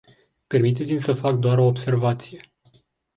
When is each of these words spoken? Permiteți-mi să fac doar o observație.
Permiteți-mi 0.47 0.99
să 0.99 1.13
fac 1.13 1.35
doar 1.35 1.57
o 1.57 1.65
observație. 1.65 2.41